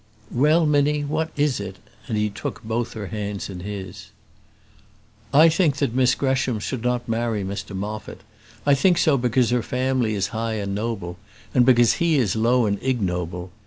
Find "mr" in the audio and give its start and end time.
7.43-7.75